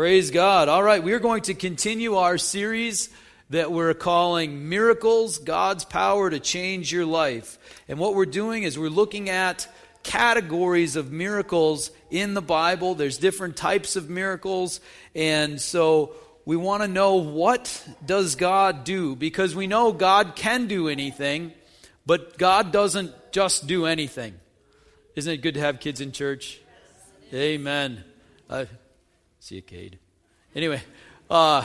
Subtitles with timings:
[0.00, 0.70] Praise God.
[0.70, 3.10] All right, we are going to continue our series
[3.50, 7.58] that we're calling Miracles God's Power to Change Your Life.
[7.86, 9.68] And what we're doing is we're looking at
[10.02, 12.94] categories of miracles in the Bible.
[12.94, 14.80] There's different types of miracles.
[15.14, 16.14] And so
[16.46, 21.52] we want to know what does God do because we know God can do anything,
[22.06, 24.32] but God doesn't just do anything.
[25.14, 26.58] Isn't it good to have kids in church?
[27.34, 28.02] Amen.
[28.48, 28.64] Uh,
[29.40, 29.98] see you, Cade.
[30.54, 30.82] Anyway,
[31.30, 31.64] uh,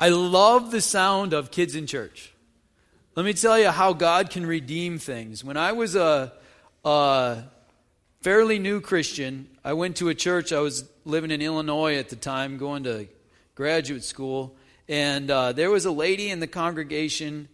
[0.00, 2.32] I love the sound of kids in church.
[3.14, 5.44] Let me tell you how God can redeem things.
[5.44, 6.32] When I was a,
[6.84, 7.42] a
[8.22, 10.52] fairly new Christian, I went to a church.
[10.52, 13.06] I was living in Illinois at the time, going to
[13.54, 14.56] graduate school,
[14.88, 17.48] and uh, there was a lady in the congregation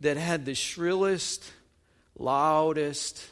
[0.00, 1.52] that had the shrillest,
[2.18, 3.24] loudest,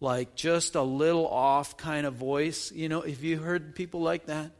[0.00, 2.70] like just a little off kind of voice.
[2.72, 4.50] You know, if you heard people like that,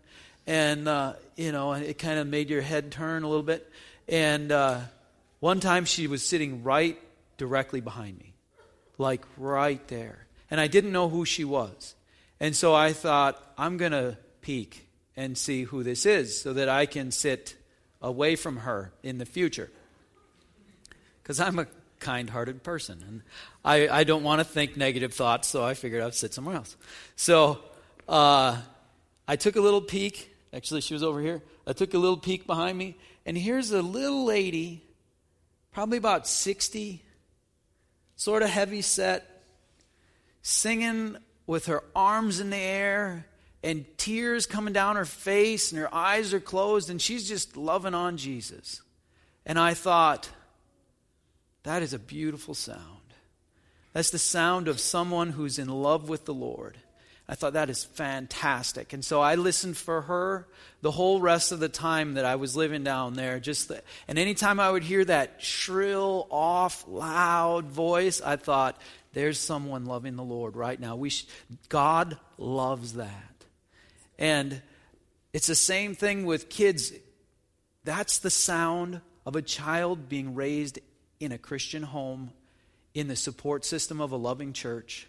[0.46, 3.70] and uh, you know, it kind of made your head turn a little bit.
[4.08, 4.80] And uh,
[5.40, 6.98] one time she was sitting right
[7.36, 8.34] directly behind me,
[8.98, 11.94] like right there, and I didn't know who she was.
[12.40, 16.68] And so I thought, I'm going to peek and see who this is so that
[16.68, 17.54] I can sit
[18.00, 19.70] away from her in the future.
[21.22, 21.66] Because I'm a
[21.98, 23.04] kind hearted person.
[23.06, 23.22] And
[23.64, 26.76] I, I don't want to think negative thoughts, so I figured I'd sit somewhere else.
[27.14, 27.60] So
[28.08, 28.56] uh,
[29.30, 30.34] I took a little peek.
[30.52, 31.40] Actually, she was over here.
[31.64, 34.82] I took a little peek behind me, and here's a little lady,
[35.70, 37.00] probably about 60,
[38.16, 39.44] sort of heavy set,
[40.42, 43.24] singing with her arms in the air
[43.62, 47.94] and tears coming down her face, and her eyes are closed, and she's just loving
[47.94, 48.82] on Jesus.
[49.46, 50.28] And I thought,
[51.62, 53.14] that is a beautiful sound.
[53.92, 56.78] That's the sound of someone who's in love with the Lord.
[57.30, 58.92] I thought that is fantastic.
[58.92, 60.48] And so I listened for her
[60.80, 63.38] the whole rest of the time that I was living down there.
[63.38, 68.80] Just the, and anytime I would hear that shrill, off, loud voice, I thought,
[69.12, 70.96] there's someone loving the Lord right now.
[70.96, 71.26] We sh-
[71.68, 73.44] God loves that.
[74.18, 74.60] And
[75.32, 76.92] it's the same thing with kids.
[77.84, 80.80] That's the sound of a child being raised
[81.20, 82.32] in a Christian home,
[82.92, 85.06] in the support system of a loving church.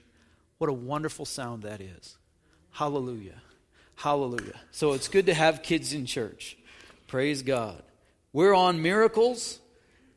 [0.60, 2.18] What a wonderful sound that is.
[2.72, 3.42] Hallelujah.
[3.96, 4.60] Hallelujah.
[4.72, 6.58] So it's good to have kids in church.
[7.08, 7.84] Praise God.
[8.34, 9.60] We're on miracles.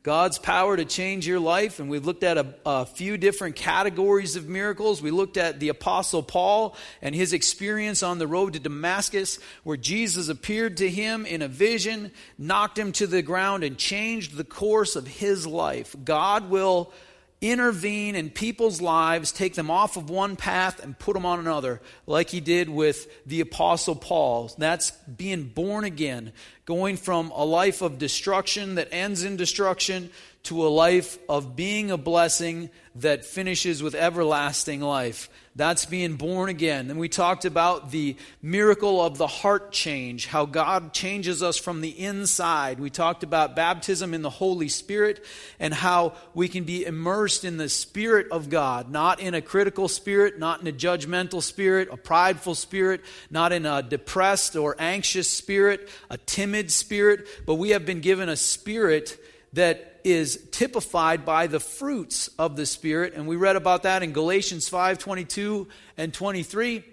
[0.01, 1.79] God's power to change your life.
[1.79, 5.01] And we've looked at a, a, few different categories of miracles.
[5.01, 9.77] We looked at the Apostle Paul and his experience on the road to Damascus, where
[9.77, 14.43] Jesus appeared to him in a vision, knocked him to the ground, and changed the
[14.43, 15.95] course of his life.
[16.03, 16.93] God will
[17.41, 21.81] intervene in people's lives, take them off of one path and put them on another,
[22.07, 24.51] like he did with the Apostle Paul.
[24.57, 26.33] That's being born again,
[26.65, 30.09] going from a life of destruction that ends in destruction
[30.45, 35.29] to a life of being a blessing that finishes with everlasting life.
[35.57, 36.89] That's being born again.
[36.89, 41.81] And we talked about the miracle of the heart change, how God changes us from
[41.81, 42.79] the inside.
[42.79, 45.25] We talked about baptism in the Holy Spirit
[45.59, 49.87] and how we can be immersed in the Spirit of God, not in a critical
[49.87, 55.29] spirit, not in a judgmental spirit, a prideful spirit, not in a depressed or anxious
[55.29, 59.17] spirit, a timid spirit, but we have been given a spirit
[59.53, 63.15] that is typified by the fruits of the Spirit.
[63.15, 65.67] And we read about that in Galatians 5 22
[65.97, 66.83] and 23.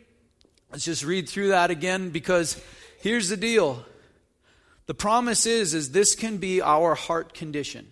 [0.71, 2.61] Let's just read through that again because
[3.01, 3.85] here's the deal.
[4.87, 7.87] The promise is, is this can be our heart condition.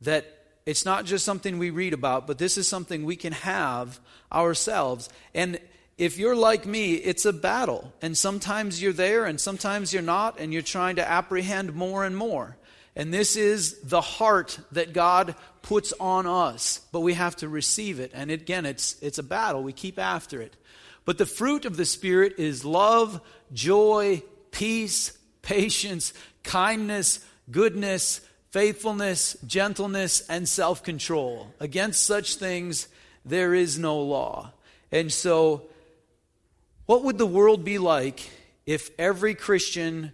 [0.00, 0.26] That
[0.64, 4.00] it's not just something we read about, but this is something we can have
[4.32, 5.10] ourselves.
[5.34, 5.60] And
[5.98, 7.92] if you're like me, it's a battle.
[8.00, 12.16] And sometimes you're there and sometimes you're not, and you're trying to apprehend more and
[12.16, 12.56] more.
[12.96, 18.00] And this is the heart that God puts on us, but we have to receive
[18.00, 18.10] it.
[18.14, 19.62] And again, it's, it's a battle.
[19.62, 20.56] We keep after it.
[21.04, 23.20] But the fruit of the Spirit is love,
[23.52, 28.20] joy, peace, patience, kindness, goodness,
[28.50, 31.54] faithfulness, gentleness, and self control.
[31.60, 32.88] Against such things,
[33.24, 34.52] there is no law.
[34.92, 35.62] And so,
[36.86, 38.28] what would the world be like
[38.66, 40.12] if every Christian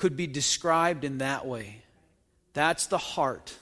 [0.00, 1.82] could be described in that way.
[2.54, 3.54] That's the heart,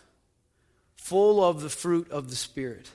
[0.96, 2.90] full of the fruit of the Spirit.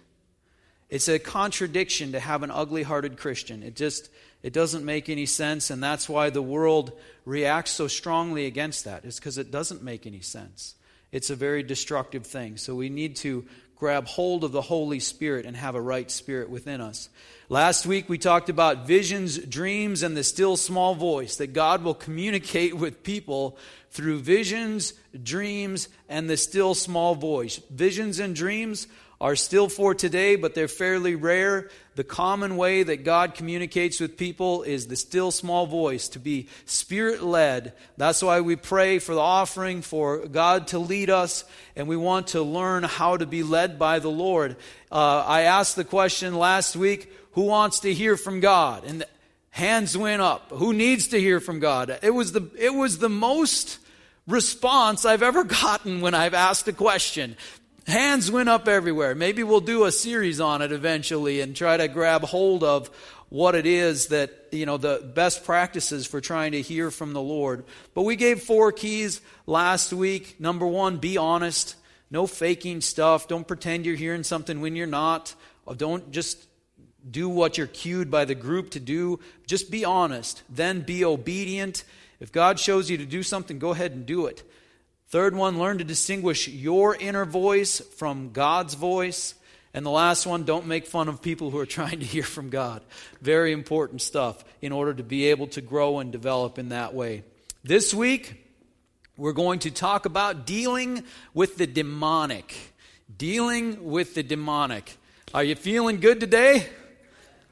[0.89, 3.61] It's a contradiction to have an ugly hearted Christian.
[3.61, 4.09] It just
[4.41, 6.93] it doesn't make any sense, and that's why the world
[7.25, 9.05] reacts so strongly against that.
[9.05, 10.75] It's because it doesn't make any sense.
[11.11, 12.57] It's a very destructive thing.
[12.57, 13.45] So we need to
[13.83, 17.09] grab hold of the Holy Spirit and have a right spirit within us.
[17.49, 21.93] Last week we talked about visions, dreams, and the still small voice, that God will
[21.93, 23.57] communicate with people
[23.91, 27.59] through visions, dreams, and the still small voice.
[27.69, 28.87] Visions and dreams
[29.23, 31.69] are still for today, but they're fairly rare.
[31.95, 36.49] The common way that God communicates with people is the still small voice, to be
[36.65, 37.71] spirit led.
[37.95, 41.45] That's why we pray for the offering, for God to lead us,
[41.77, 44.57] and we want to learn how to be led by the Lord.
[44.91, 48.83] Uh, I asked the question last week who wants to hear from God?
[48.83, 49.05] And
[49.51, 50.49] hands went up.
[50.49, 51.97] Who needs to hear from God?
[52.03, 53.79] It was the, it was the most
[54.27, 57.37] response I've ever gotten when I've asked a question.
[57.87, 59.13] Hands went up everywhere.
[59.13, 62.89] Maybe we'll do a series on it eventually and try to grab hold of
[63.27, 67.21] what it is that, you know, the best practices for trying to hear from the
[67.21, 67.65] Lord.
[67.93, 70.39] But we gave four keys last week.
[70.39, 71.75] Number one, be honest.
[72.09, 73.27] No faking stuff.
[73.27, 75.35] Don't pretend you're hearing something when you're not.
[75.67, 76.45] Oh, don't just
[77.09, 79.19] do what you're cued by the group to do.
[79.45, 80.43] Just be honest.
[80.49, 81.83] Then be obedient.
[82.19, 84.43] If God shows you to do something, go ahead and do it.
[85.13, 89.35] Third one, learn to distinguish your inner voice from God's voice.
[89.71, 92.49] And the last one, don't make fun of people who are trying to hear from
[92.49, 92.81] God.
[93.21, 97.23] Very important stuff in order to be able to grow and develop in that way.
[97.63, 98.43] This week,
[99.15, 101.03] we're going to talk about dealing
[101.35, 102.55] with the demonic.
[103.15, 104.97] Dealing with the demonic.
[105.31, 106.67] Are you feeling good today?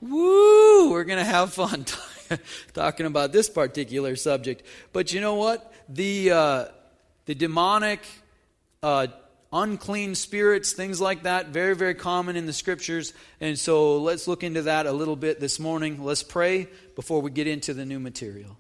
[0.02, 0.90] Woo!
[0.90, 1.86] We're going to have fun
[2.74, 4.64] talking about this particular subject.
[4.94, 5.72] But you know what?
[5.88, 6.32] The.
[6.32, 6.66] Uh,
[7.32, 8.06] the demonic,
[8.84, 9.08] uh,
[9.54, 13.14] unclean spirits, things like that, very, very common in the scriptures.
[13.40, 16.04] And so let's look into that a little bit this morning.
[16.04, 18.58] Let's pray before we get into the new material.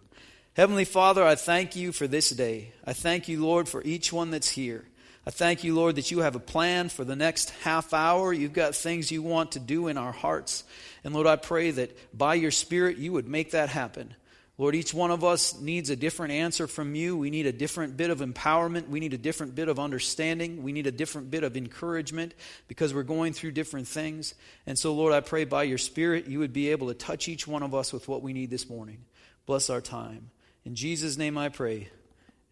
[0.53, 2.71] Heavenly Father, I thank you for this day.
[2.87, 4.85] I thank you, Lord, for each one that's here.
[5.27, 8.31] I thank you, Lord, that you have a plan for the next half hour.
[8.31, 10.63] You've got things you want to do in our hearts.
[11.03, 14.15] And Lord, I pray that by your Spirit you would make that happen.
[14.57, 17.17] Lord, each one of us needs a different answer from you.
[17.17, 18.89] We need a different bit of empowerment.
[18.89, 20.61] We need a different bit of understanding.
[20.61, 22.35] We need a different bit of encouragement
[22.67, 24.35] because we're going through different things.
[24.67, 27.47] And so, Lord, I pray by your Spirit you would be able to touch each
[27.47, 29.05] one of us with what we need this morning.
[29.45, 30.29] Bless our time.
[30.63, 31.89] In Jesus' name I pray.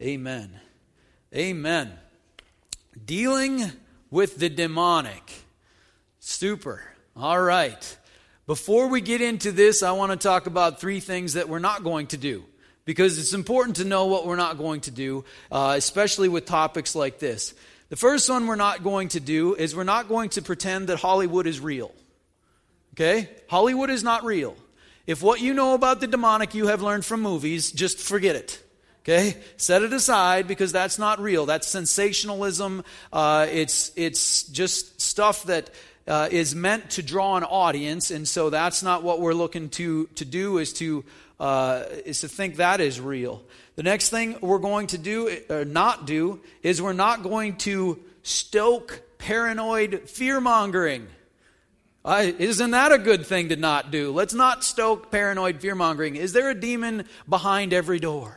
[0.01, 0.59] Amen.
[1.35, 1.91] Amen.
[3.05, 3.71] Dealing
[4.09, 5.31] with the demonic.
[6.19, 6.83] Super.
[7.15, 7.97] All right.
[8.49, 11.83] Before we get into this, I want to talk about three things that we're not
[11.83, 12.43] going to do.
[12.83, 16.95] Because it's important to know what we're not going to do, uh, especially with topics
[16.95, 17.53] like this.
[17.89, 20.97] The first one we're not going to do is we're not going to pretend that
[20.97, 21.91] Hollywood is real.
[22.95, 23.29] Okay?
[23.49, 24.57] Hollywood is not real.
[25.05, 28.63] If what you know about the demonic you have learned from movies, just forget it.
[29.03, 29.37] Okay?
[29.57, 31.45] Set it aside because that's not real.
[31.45, 32.83] That's sensationalism.
[33.13, 35.69] Uh, it's, it's just stuff that
[36.09, 40.07] uh, is meant to draw an audience, and so that's not what we're looking to,
[40.15, 41.05] to do, is to,
[41.39, 43.43] uh, is to think that is real.
[43.75, 47.99] The next thing we're going to do, or not do, is we're not going to
[48.23, 51.07] stoke paranoid fear mongering.
[52.03, 54.11] Uh, isn't that a good thing to not do?
[54.11, 56.15] Let's not stoke paranoid fear mongering.
[56.15, 58.35] Is there a demon behind every door?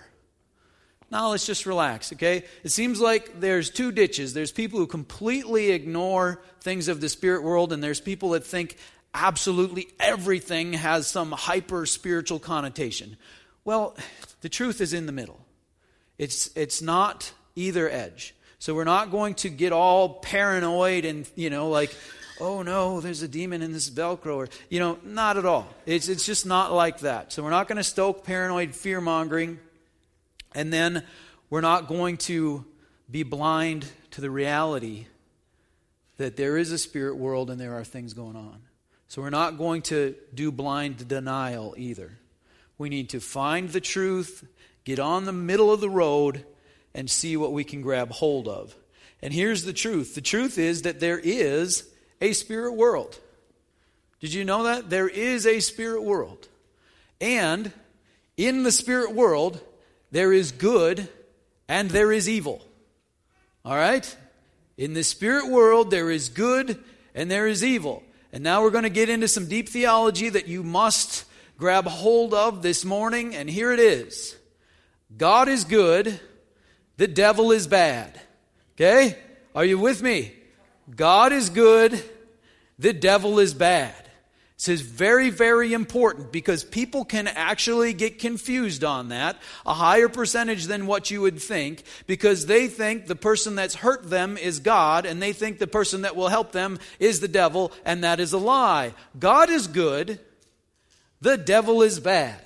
[1.10, 2.44] Now let's just relax, okay?
[2.64, 4.32] It seems like there's two ditches.
[4.32, 8.76] There's people who completely ignore things of the spirit world, and there's people that think
[9.14, 13.16] absolutely everything has some hyper spiritual connotation.
[13.64, 13.96] Well,
[14.40, 15.40] the truth is in the middle.
[16.18, 18.34] It's, it's not either edge.
[18.58, 21.94] So we're not going to get all paranoid and, you know, like,
[22.40, 25.68] oh no, there's a demon in this Velcro, or, you know, not at all.
[25.84, 27.32] It's, it's just not like that.
[27.32, 29.58] So we're not going to stoke paranoid fear mongering.
[30.54, 31.04] And then
[31.50, 32.64] we're not going to
[33.10, 35.06] be blind to the reality
[36.22, 38.62] that there is a spirit world and there are things going on.
[39.08, 42.16] So we're not going to do blind denial either.
[42.78, 44.46] We need to find the truth,
[44.84, 46.46] get on the middle of the road,
[46.94, 48.74] and see what we can grab hold of.
[49.20, 51.88] And here's the truth the truth is that there is
[52.20, 53.18] a spirit world.
[54.20, 54.90] Did you know that?
[54.90, 56.46] There is a spirit world.
[57.20, 57.72] And
[58.36, 59.60] in the spirit world,
[60.12, 61.08] there is good
[61.66, 62.64] and there is evil.
[63.64, 64.16] All right?
[64.76, 66.82] In the spirit world, there is good
[67.14, 68.02] and there is evil.
[68.32, 71.24] And now we're going to get into some deep theology that you must
[71.58, 73.34] grab hold of this morning.
[73.34, 74.36] And here it is
[75.16, 76.18] God is good,
[76.96, 78.20] the devil is bad.
[78.74, 79.18] Okay?
[79.54, 80.32] Are you with me?
[80.94, 82.02] God is good,
[82.78, 84.01] the devil is bad.
[84.62, 90.08] This is very, very important because people can actually get confused on that, a higher
[90.08, 94.60] percentage than what you would think, because they think the person that's hurt them is
[94.60, 98.20] God, and they think the person that will help them is the devil, and that
[98.20, 98.94] is a lie.
[99.18, 100.20] God is good,
[101.20, 102.40] the devil is bad.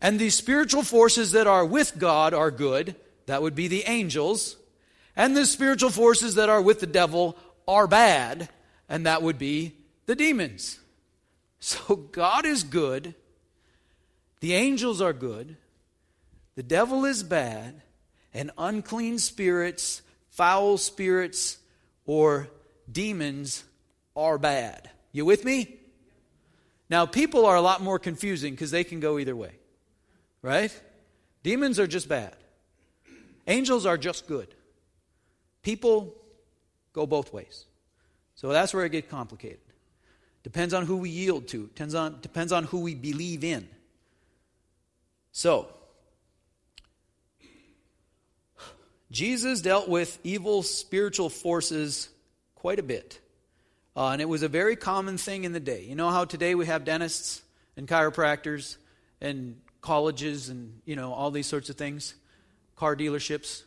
[0.00, 4.56] And the spiritual forces that are with God are good, that would be the angels,
[5.14, 7.36] and the spiritual forces that are with the devil
[7.68, 8.48] are bad,
[8.88, 9.74] and that would be
[10.06, 10.78] the demons.
[11.64, 13.14] So God is good,
[14.40, 15.56] the angels are good,
[16.56, 17.82] the devil is bad,
[18.34, 21.58] and unclean spirits, foul spirits,
[22.04, 22.48] or
[22.90, 23.62] demons
[24.16, 24.90] are bad.
[25.12, 25.76] You with me?
[26.90, 29.52] Now, people are a lot more confusing because they can go either way,
[30.42, 30.76] right?
[31.44, 32.34] Demons are just bad,
[33.46, 34.52] angels are just good.
[35.62, 36.12] People
[36.92, 37.66] go both ways.
[38.34, 39.60] So that's where it gets complicated.
[40.42, 43.68] Depends on who we yield to, depends on, depends on who we believe in.
[45.30, 45.68] So,
[49.10, 52.08] Jesus dealt with evil spiritual forces
[52.56, 53.20] quite a bit.
[53.94, 55.84] Uh, and it was a very common thing in the day.
[55.84, 57.42] You know how today we have dentists
[57.76, 58.78] and chiropractors
[59.20, 62.14] and colleges and, you know, all these sorts of things,
[62.74, 63.62] car dealerships.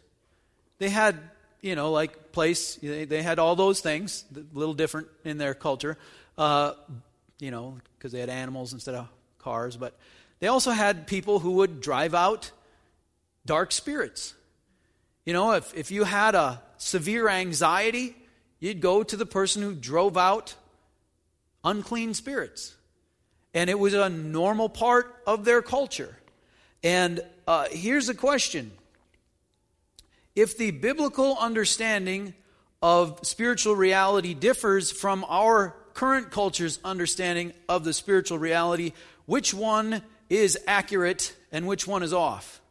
[0.79, 1.17] They had,
[1.61, 5.97] you know, like place, they had all those things, a little different in their culture
[6.37, 6.73] uh,
[7.39, 9.07] you know, because they had animals instead of
[9.39, 9.77] cars.
[9.77, 9.97] But
[10.39, 12.51] they also had people who would drive out
[13.45, 14.33] dark spirits.
[15.25, 18.15] You know, if, if you had a severe anxiety,
[18.59, 20.55] you'd go to the person who drove out
[21.63, 22.75] unclean spirits.
[23.53, 26.17] And it was a normal part of their culture.
[26.83, 28.71] And uh, here's a question
[30.35, 32.33] If the biblical understanding
[32.81, 38.91] of spiritual reality differs from our current culture's understanding of the spiritual reality,
[39.25, 42.61] which one is accurate and which one is off.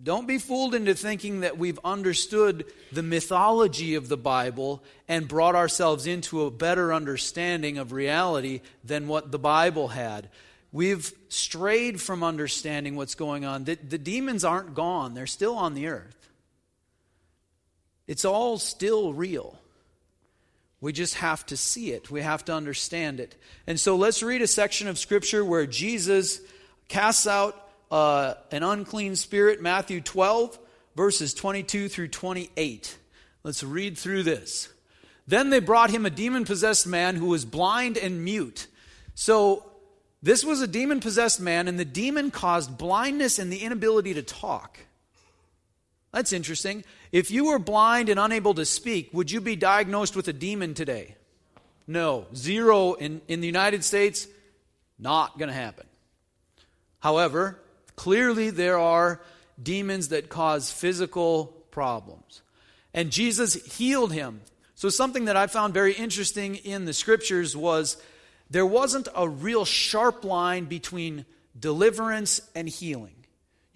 [0.00, 5.56] Don't be fooled into thinking that we've understood the mythology of the Bible and brought
[5.56, 10.28] ourselves into a better understanding of reality than what the Bible had.
[10.70, 13.64] We've strayed from understanding what's going on.
[13.64, 16.30] The, the demons aren't gone, they're still on the earth.
[18.06, 19.58] It's all still real.
[20.80, 22.10] We just have to see it.
[22.10, 23.34] We have to understand it.
[23.66, 26.40] And so let's read a section of Scripture where Jesus
[26.88, 30.58] casts out uh, an unclean spirit, Matthew 12,
[30.94, 32.96] verses 22 through 28.
[33.42, 34.68] Let's read through this.
[35.26, 38.66] Then they brought him a demon possessed man who was blind and mute.
[39.14, 39.64] So
[40.22, 44.22] this was a demon possessed man, and the demon caused blindness and the inability to
[44.22, 44.78] talk.
[46.12, 46.84] That's interesting.
[47.12, 50.74] If you were blind and unable to speak, would you be diagnosed with a demon
[50.74, 51.16] today?
[51.86, 52.26] No.
[52.34, 54.26] Zero in, in the United States,
[54.98, 55.86] not going to happen.
[57.00, 57.58] However,
[57.96, 59.20] clearly there are
[59.60, 62.42] demons that cause physical problems.
[62.92, 64.40] And Jesus healed him.
[64.74, 67.96] So, something that I found very interesting in the scriptures was
[68.50, 71.24] there wasn't a real sharp line between
[71.58, 73.17] deliverance and healing.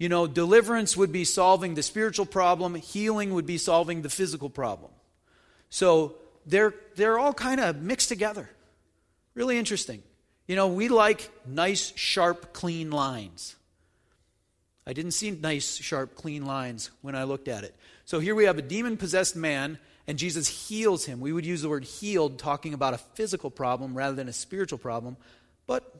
[0.03, 4.49] You know, deliverance would be solving the spiritual problem, healing would be solving the physical
[4.49, 4.91] problem.
[5.69, 8.49] So they're, they're all kind of mixed together.
[9.33, 10.03] Really interesting.
[10.45, 13.55] You know, we like nice, sharp, clean lines.
[14.85, 17.73] I didn't see nice, sharp, clean lines when I looked at it.
[18.03, 21.21] So here we have a demon possessed man, and Jesus heals him.
[21.21, 24.79] We would use the word healed talking about a physical problem rather than a spiritual
[24.79, 25.15] problem,
[25.65, 25.95] but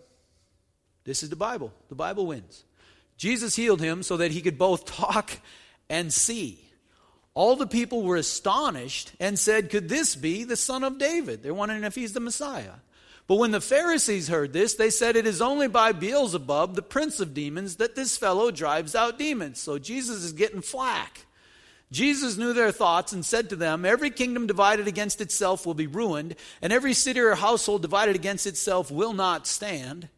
[1.05, 1.71] this is the Bible.
[1.87, 2.65] The Bible wins.
[3.17, 5.31] Jesus healed him so that he could both talk
[5.89, 6.59] and see.
[7.35, 11.41] All the people were astonished and said, Could this be the son of David?
[11.41, 12.73] They're wondering if he's the Messiah.
[13.25, 17.19] But when the Pharisees heard this, they said, It is only by Beelzebub, the prince
[17.19, 19.59] of demons, that this fellow drives out demons.
[19.59, 21.25] So Jesus is getting flack.
[21.91, 25.87] Jesus knew their thoughts and said to them, Every kingdom divided against itself will be
[25.87, 30.09] ruined, and every city or household divided against itself will not stand.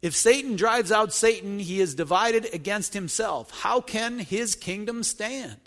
[0.00, 3.50] If Satan drives out Satan, he is divided against himself.
[3.50, 5.58] How can his kingdom stand?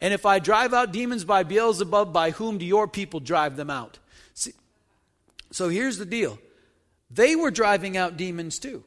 [0.00, 3.70] And if I drive out demons by Beelzebub, by whom do your people drive them
[3.70, 3.98] out?
[4.34, 4.52] See,
[5.50, 6.38] so here's the deal
[7.10, 8.84] they were driving out demons too.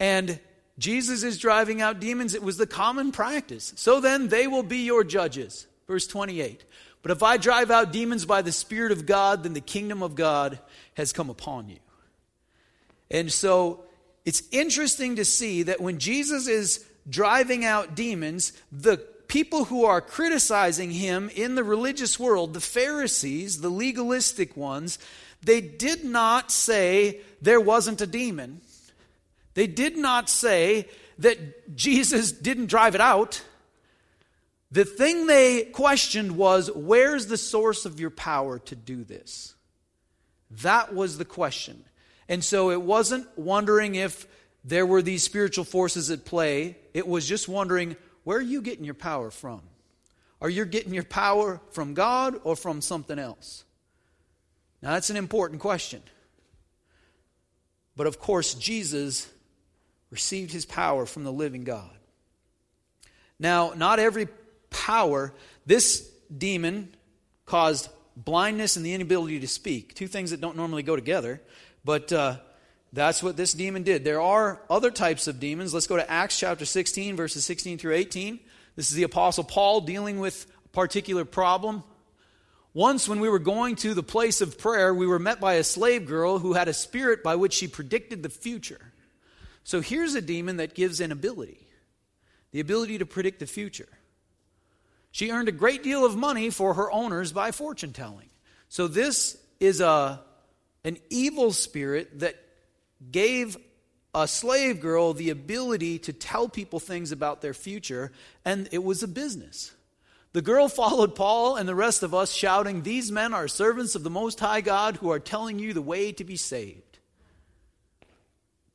[0.00, 0.40] And
[0.78, 2.34] Jesus is driving out demons.
[2.34, 3.72] It was the common practice.
[3.76, 5.66] So then they will be your judges.
[5.86, 6.64] Verse 28.
[7.02, 10.14] But if I drive out demons by the Spirit of God, then the kingdom of
[10.14, 10.58] God
[10.94, 11.78] has come upon you.
[13.10, 13.84] And so
[14.24, 18.98] it's interesting to see that when Jesus is driving out demons, the
[19.28, 24.98] people who are criticizing him in the religious world, the Pharisees, the legalistic ones,
[25.42, 28.60] they did not say there wasn't a demon.
[29.54, 30.88] They did not say
[31.18, 33.42] that Jesus didn't drive it out.
[34.70, 39.54] The thing they questioned was where's the source of your power to do this?
[40.50, 41.84] That was the question.
[42.28, 44.26] And so it wasn't wondering if
[44.64, 48.84] there were these spiritual forces at play, it was just wondering where are you getting
[48.84, 49.62] your power from?
[50.40, 53.64] Are you getting your power from God or from something else?
[54.82, 56.02] Now, that's an important question.
[57.96, 59.28] But of course, Jesus
[60.10, 61.90] received his power from the living God.
[63.38, 64.28] Now, not every
[64.70, 65.34] power,
[65.66, 66.94] this demon
[67.46, 69.94] caused blindness and the inability to speak.
[69.94, 71.40] Two things that don't normally go together,
[71.84, 72.36] but uh,
[72.92, 74.04] that's what this demon did.
[74.04, 75.74] There are other types of demons.
[75.74, 78.40] Let's go to Acts chapter 16, verses 16 through 18.
[78.76, 81.82] This is the Apostle Paul dealing with a particular problem.
[82.74, 85.64] Once, when we were going to the place of prayer, we were met by a
[85.64, 88.92] slave girl who had a spirit by which she predicted the future.
[89.64, 91.64] So here's a demon that gives an ability
[92.50, 93.88] the ability to predict the future.
[95.10, 98.30] She earned a great deal of money for her owners by fortune telling.
[98.70, 100.20] So this is a,
[100.84, 102.36] an evil spirit that
[103.10, 103.56] gave
[104.14, 108.10] a slave girl the ability to tell people things about their future,
[108.44, 109.72] and it was a business.
[110.32, 114.02] The girl followed Paul and the rest of us, shouting, These men are servants of
[114.02, 116.98] the Most High God who are telling you the way to be saved.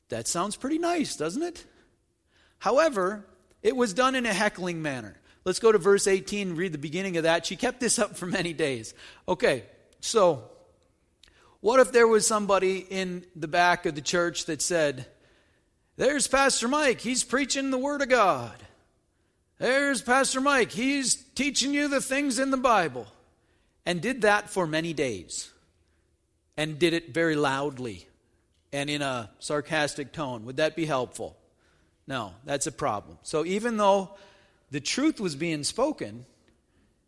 [0.08, 1.64] That sounds pretty nice, doesn't it?
[2.58, 3.26] However,
[3.62, 5.16] it was done in a heckling manner.
[5.44, 7.44] Let's go to verse 18 and read the beginning of that.
[7.44, 8.94] She kept this up for many days.
[9.28, 9.64] Okay,
[10.00, 10.50] so
[11.64, 15.06] what if there was somebody in the back of the church that said,
[15.96, 18.52] There's Pastor Mike, he's preaching the Word of God.
[19.56, 23.06] There's Pastor Mike, he's teaching you the things in the Bible.
[23.86, 25.50] And did that for many days.
[26.58, 28.08] And did it very loudly
[28.70, 30.44] and in a sarcastic tone.
[30.44, 31.34] Would that be helpful?
[32.06, 33.16] No, that's a problem.
[33.22, 34.10] So even though
[34.70, 36.26] the truth was being spoken,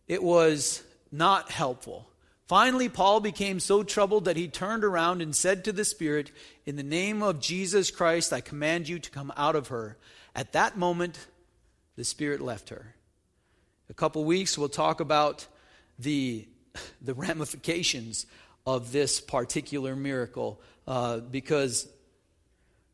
[0.09, 0.83] it was
[1.13, 2.09] not helpful.
[2.47, 6.31] Finally, Paul became so troubled that he turned around and said to the Spirit,
[6.65, 9.97] In the name of Jesus Christ, I command you to come out of her.
[10.35, 11.27] At that moment,
[11.97, 12.95] the Spirit left her.
[13.91, 15.47] A couple weeks, we'll talk about
[15.99, 16.47] the,
[17.03, 18.27] the ramifications
[18.65, 21.89] of this particular miracle uh, because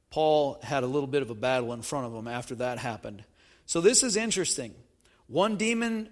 [0.08, 3.22] Paul had a little bit of a battle in front of him after that happened.
[3.66, 4.74] So, this is interesting.
[5.26, 6.08] One demon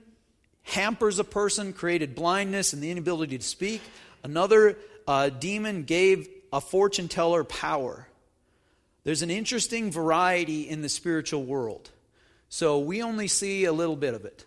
[0.63, 3.83] hampers a person, created blindness and the inability to speak.
[4.23, 8.07] Another uh, demon gave a fortune teller power.
[9.05, 11.91] There's an interesting variety in the spiritual world.
[12.49, 14.45] So we only see a little bit of it.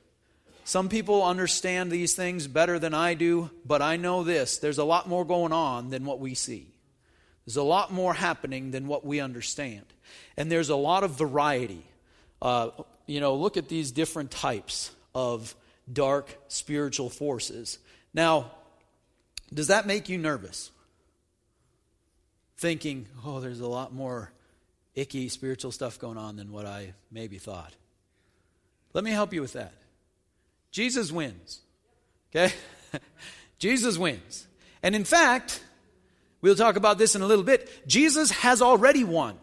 [0.66, 4.84] Some people understand these things better than I do, but I know this there's a
[4.84, 6.68] lot more going on than what we see.
[7.46, 9.86] There's a lot more happening than what we understand.
[10.38, 11.86] And there's a lot of variety.
[12.42, 12.70] Uh,
[13.06, 15.56] you know, look at these different types of
[15.92, 17.80] dark spiritual forces.
[18.14, 18.52] Now,
[19.54, 20.72] does that make you nervous?
[22.58, 24.32] Thinking, oh, there's a lot more
[24.96, 27.74] icky spiritual stuff going on than what I maybe thought.
[28.94, 29.74] Let me help you with that.
[30.72, 31.62] Jesus wins.
[32.32, 32.54] Okay?
[33.60, 34.48] Jesus wins.
[34.82, 35.64] And in fact,
[36.42, 37.70] we'll talk about this in a little bit.
[37.88, 39.38] Jesus has already won.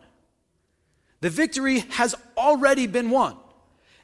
[1.20, 3.37] The victory has already been won.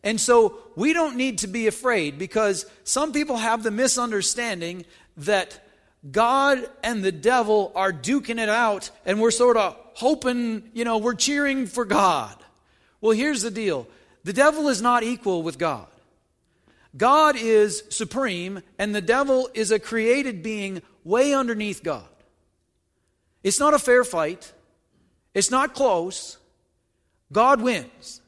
[0.02, 4.84] And so we don't need to be afraid because some people have the misunderstanding
[5.16, 5.60] that
[6.10, 10.98] God and the devil are duking it out and we're sort of hoping, you know,
[10.98, 12.36] we're cheering for God.
[13.00, 13.86] Well, here's the deal
[14.24, 15.86] the devil is not equal with God.
[16.96, 22.08] God is supreme and the devil is a created being way underneath God.
[23.42, 24.52] It's not a fair fight,
[25.34, 26.38] it's not close.
[27.32, 28.20] God wins.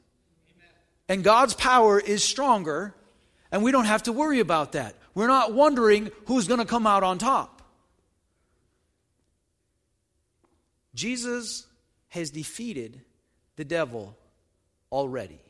[1.08, 2.94] And God's power is stronger,
[3.50, 4.94] and we don't have to worry about that.
[5.14, 7.62] We're not wondering who's going to come out on top.
[10.94, 11.66] Jesus
[12.08, 13.00] has defeated
[13.56, 14.16] the devil
[14.92, 15.40] already.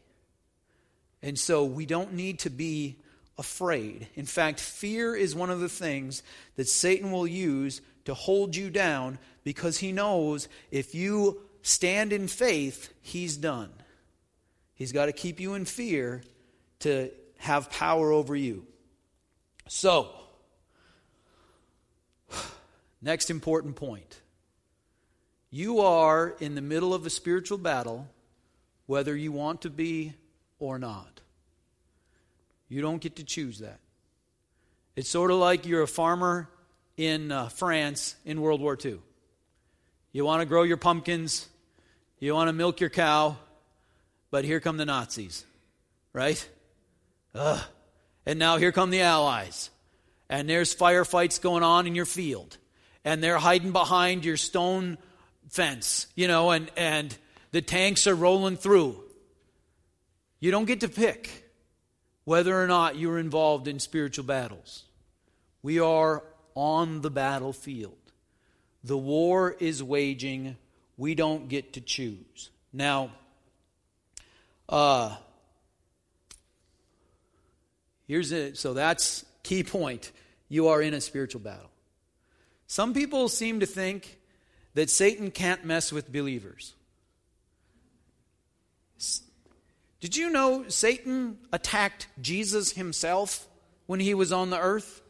[1.22, 2.96] And so we don't need to be
[3.38, 4.08] afraid.
[4.14, 6.22] In fact, fear is one of the things
[6.56, 12.28] that Satan will use to hold you down because he knows if you stand in
[12.28, 13.70] faith, he's done.
[14.78, 16.22] He's got to keep you in fear
[16.80, 18.64] to have power over you.
[19.66, 20.08] So,
[23.02, 24.20] next important point.
[25.50, 28.08] You are in the middle of a spiritual battle,
[28.86, 30.14] whether you want to be
[30.60, 31.22] or not.
[32.68, 33.80] You don't get to choose that.
[34.94, 36.48] It's sort of like you're a farmer
[36.96, 39.00] in uh, France in World War II.
[40.12, 41.48] You want to grow your pumpkins,
[42.20, 43.36] you want to milk your cow,
[44.30, 45.44] but here come the Nazis,
[46.12, 46.48] right?
[47.34, 47.60] Ugh.
[48.26, 49.70] And now here come the Allies.
[50.28, 52.58] And there's firefights going on in your field.
[53.04, 54.98] And they're hiding behind your stone
[55.48, 57.16] fence, you know, and, and
[57.52, 59.02] the tanks are rolling through.
[60.40, 61.50] You don't get to pick
[62.24, 64.84] whether or not you're involved in spiritual battles.
[65.62, 66.22] We are
[66.54, 67.96] on the battlefield.
[68.84, 70.56] The war is waging.
[70.96, 72.50] We don't get to choose.
[72.72, 73.10] Now,
[74.68, 75.16] uh,
[78.06, 78.58] here's it.
[78.58, 80.12] So that's key point.
[80.48, 81.70] You are in a spiritual battle.
[82.66, 84.18] Some people seem to think
[84.74, 86.74] that Satan can't mess with believers.
[90.00, 93.48] Did you know Satan attacked Jesus himself
[93.86, 95.02] when he was on the earth?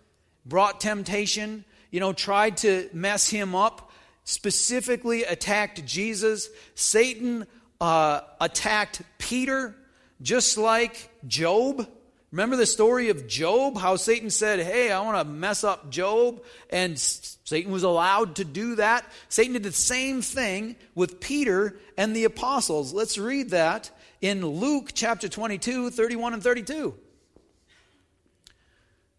[0.47, 3.90] Brought temptation, you know, tried to mess him up,
[4.25, 6.49] specifically attacked Jesus.
[6.75, 7.47] Satan
[7.81, 9.77] uh, attacked Peter,
[10.23, 11.87] just like Job.
[12.33, 13.77] Remember the story of Job?
[13.77, 16.43] How Satan said, Hey, I want to mess up Job.
[16.71, 19.05] And Satan was allowed to do that.
[19.29, 22.95] Satan did the same thing with Peter and the apostles.
[22.95, 23.91] Let's read that
[24.23, 26.95] in Luke chapter 22, 31 and 32.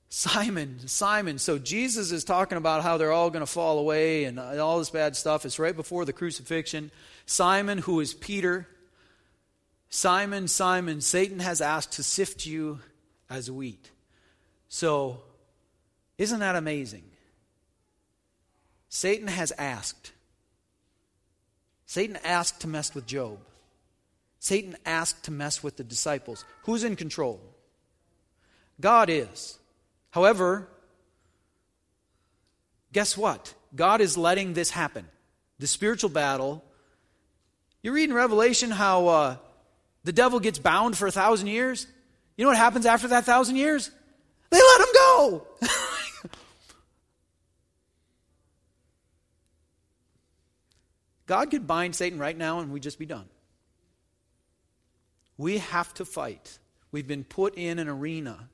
[0.10, 1.38] Simon, Simon.
[1.38, 4.90] So Jesus is talking about how they're all going to fall away and all this
[4.90, 5.46] bad stuff.
[5.46, 6.90] It's right before the crucifixion.
[7.28, 8.68] Simon, who is Peter,
[9.90, 12.80] Simon, Simon, Satan has asked to sift you
[13.30, 13.90] as wheat.
[14.68, 15.22] So,
[16.18, 17.04] isn't that amazing?
[18.88, 20.12] Satan has asked.
[21.86, 23.40] Satan asked to mess with Job.
[24.40, 26.46] Satan asked to mess with the disciples.
[26.64, 27.42] Who's in control?
[28.80, 29.58] God is.
[30.12, 30.68] However,
[32.94, 33.54] guess what?
[33.76, 35.08] God is letting this happen.
[35.58, 36.64] The spiritual battle.
[37.82, 39.36] You read in Revelation how uh,
[40.04, 41.88] the devil gets bound for a thousand years.
[42.38, 43.92] You know what happens after that thousand years?
[44.50, 45.48] They let him go.
[51.28, 53.26] God could bind Satan right now and we'd just be done.
[55.38, 56.58] We have to fight.
[56.92, 58.50] We've been put in an arena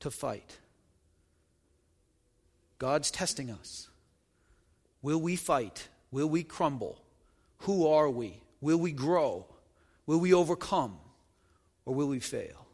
[0.00, 0.58] to fight.
[2.78, 3.88] God's testing us.
[5.02, 5.88] Will we fight?
[6.10, 7.02] Will we crumble?
[7.58, 8.40] Who are we?
[8.60, 9.46] Will we grow?
[10.08, 10.98] Will we overcome?
[11.84, 12.66] Or will we fail?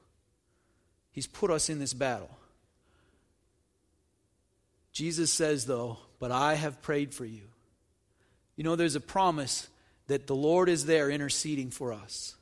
[1.13, 2.31] He's put us in this battle.
[4.93, 7.43] Jesus says, though, but I have prayed for you.
[8.57, 9.69] You know, there's a promise
[10.07, 12.37] that the Lord is there interceding for us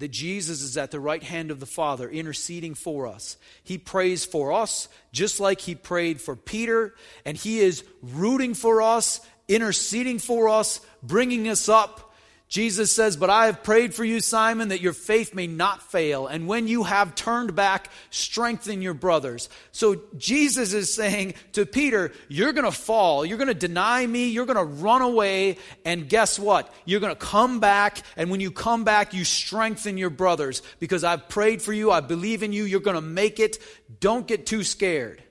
[0.00, 3.36] that Jesus is at the right hand of the Father interceding for us.
[3.62, 6.94] He prays for us just like he prayed for Peter,
[7.26, 12.09] and he is rooting for us, interceding for us, bringing us up
[12.50, 16.26] Jesus says, But I have prayed for you, Simon, that your faith may not fail.
[16.26, 19.48] And when you have turned back, strengthen your brothers.
[19.70, 23.24] So Jesus is saying to Peter, You're going to fall.
[23.24, 24.30] You're going to deny me.
[24.30, 25.58] You're going to run away.
[25.84, 26.74] And guess what?
[26.84, 28.02] You're going to come back.
[28.16, 31.92] And when you come back, you strengthen your brothers because I've prayed for you.
[31.92, 32.64] I believe in you.
[32.64, 33.58] You're going to make it.
[34.00, 35.22] Don't get too scared.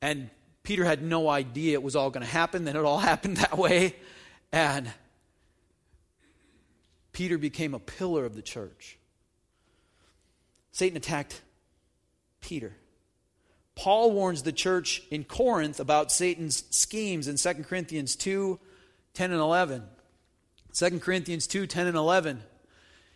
[0.00, 0.30] And
[0.62, 3.58] Peter had no idea it was all going to happen, then it all happened that
[3.58, 3.94] way.
[4.52, 4.90] And
[7.18, 8.96] Peter became a pillar of the church.
[10.70, 11.42] Satan attacked
[12.40, 12.76] Peter.
[13.74, 18.60] Paul warns the church in Corinth about Satan's schemes in 2 Corinthians 2
[19.14, 19.82] 10 and 11.
[20.72, 22.40] 2 Corinthians 2 10 and 11.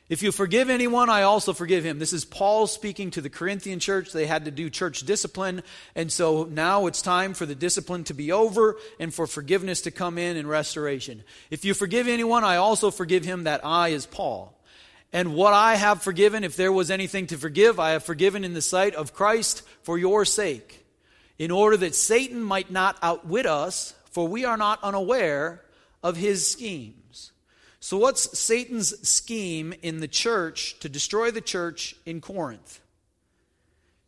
[0.08, 1.98] If you forgive anyone, I also forgive him.
[1.98, 4.12] This is Paul speaking to the Corinthian church.
[4.12, 5.62] They had to do church discipline.
[5.94, 9.90] And so now it's time for the discipline to be over and for forgiveness to
[9.90, 11.22] come in and restoration.
[11.50, 13.44] If you forgive anyone, I also forgive him.
[13.44, 14.58] That I is Paul.
[15.14, 18.54] And what I have forgiven, if there was anything to forgive, I have forgiven in
[18.54, 20.84] the sight of Christ for your sake,
[21.38, 25.62] in order that Satan might not outwit us, for we are not unaware
[26.02, 27.01] of his scheme.
[27.82, 32.78] So, what's Satan's scheme in the church to destroy the church in Corinth?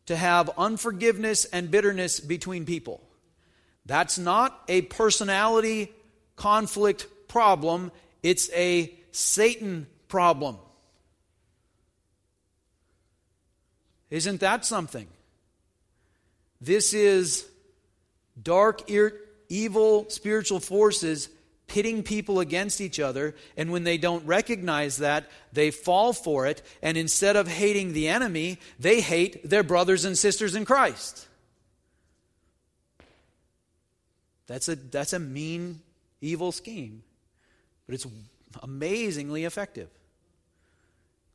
[0.05, 3.01] To have unforgiveness and bitterness between people.
[3.85, 5.91] That's not a personality
[6.37, 7.91] conflict problem,
[8.23, 10.55] it's a Satan problem.
[14.09, 15.07] Isn't that something?
[16.61, 17.45] This is
[18.41, 18.89] dark,
[19.49, 21.27] evil spiritual forces
[21.67, 23.35] pitting people against each other.
[23.57, 26.61] And when they don't recognize that, they fall for it.
[26.81, 31.27] And instead of hating the enemy, they hate their brothers and sisters in Christ.
[34.47, 35.81] That's a, that's a mean,
[36.21, 37.03] evil scheme.
[37.85, 38.07] But it's
[38.61, 39.89] amazingly effective.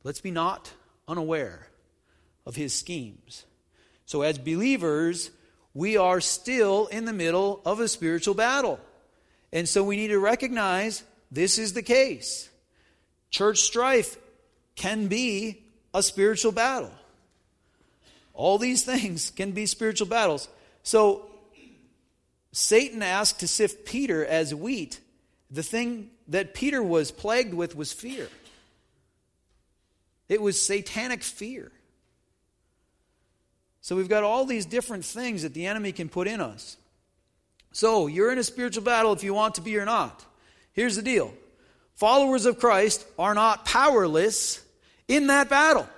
[0.04, 0.72] Let's be not
[1.06, 1.66] unaware
[2.46, 3.44] of his schemes.
[4.06, 5.30] So, as believers,
[5.74, 8.80] we are still in the middle of a spiritual battle.
[9.52, 12.48] And so we need to recognize this is the case.
[13.30, 14.16] Church strife
[14.76, 15.62] can be
[15.94, 16.92] a spiritual battle.
[18.34, 20.48] All these things can be spiritual battles.
[20.82, 21.30] So
[22.52, 25.00] Satan asked to sift Peter as wheat.
[25.50, 28.28] The thing that Peter was plagued with was fear.
[30.28, 31.72] It was satanic fear.
[33.80, 36.76] So we've got all these different things that the enemy can put in us.
[37.72, 40.24] So you're in a spiritual battle if you want to be or not.
[40.72, 41.32] Here's the deal
[41.96, 44.64] followers of Christ are not powerless
[45.06, 45.88] in that battle.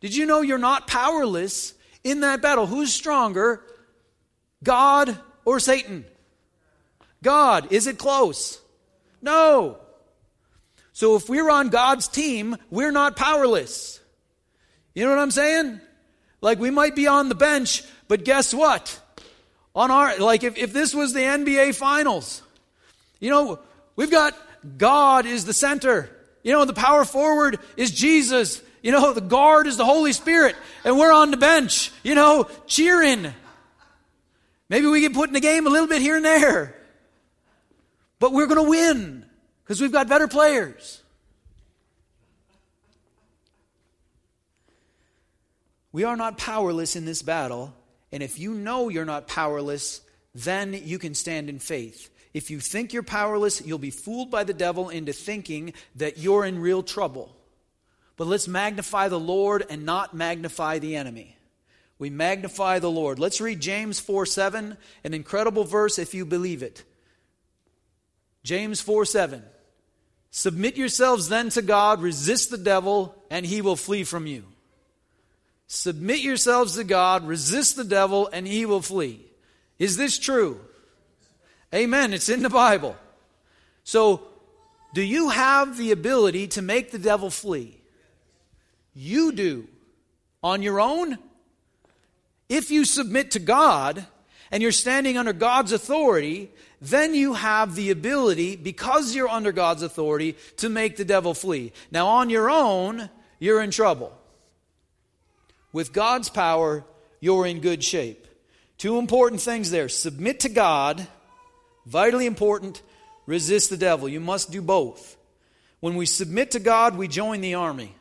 [0.00, 2.66] Did you know you're not powerless in that battle?
[2.66, 3.62] Who's stronger,
[4.62, 6.04] God or Satan?
[7.22, 7.72] God.
[7.72, 8.60] Is it close?
[9.20, 9.78] No.
[10.92, 14.00] So if we're on God's team, we're not powerless.
[14.94, 15.80] You know what I'm saying?
[16.40, 19.00] Like we might be on the bench, but guess what?
[19.78, 22.42] On our, like if, if this was the NBA finals,
[23.20, 23.60] you know,
[23.94, 24.34] we've got
[24.76, 26.10] God is the center.
[26.42, 28.60] You know, the power forward is Jesus.
[28.82, 30.56] You know, the guard is the Holy Spirit.
[30.82, 33.32] And we're on the bench, you know, cheering.
[34.68, 36.74] Maybe we get put in the game a little bit here and there.
[38.18, 39.24] But we're going to win
[39.62, 41.04] because we've got better players.
[45.92, 47.72] We are not powerless in this battle,
[48.12, 50.00] and if you know you're not powerless,
[50.34, 52.10] then you can stand in faith.
[52.34, 56.44] If you think you're powerless, you'll be fooled by the devil into thinking that you're
[56.44, 57.34] in real trouble.
[58.16, 61.36] But let's magnify the Lord and not magnify the enemy.
[61.98, 63.18] We magnify the Lord.
[63.18, 66.84] Let's read James 4 7, an incredible verse if you believe it.
[68.44, 69.42] James 4 7.
[70.30, 74.44] Submit yourselves then to God, resist the devil, and he will flee from you.
[75.68, 79.20] Submit yourselves to God, resist the devil, and he will flee.
[79.78, 80.60] Is this true?
[81.74, 82.14] Amen.
[82.14, 82.96] It's in the Bible.
[83.84, 84.22] So,
[84.94, 87.78] do you have the ability to make the devil flee?
[88.94, 89.68] You do.
[90.42, 91.18] On your own?
[92.48, 94.06] If you submit to God
[94.50, 96.50] and you're standing under God's authority,
[96.80, 101.72] then you have the ability, because you're under God's authority, to make the devil flee.
[101.90, 104.17] Now, on your own, you're in trouble.
[105.72, 106.84] With God's power,
[107.20, 108.26] you're in good shape.
[108.78, 111.06] Two important things there submit to God,
[111.86, 112.82] vitally important,
[113.26, 114.08] resist the devil.
[114.08, 115.16] You must do both.
[115.80, 117.94] When we submit to God, we join the army.